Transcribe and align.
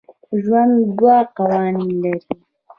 ژوند 0.43 0.73
دوه 0.97 1.17
قوانین 1.37 1.89
لري. 2.03 2.31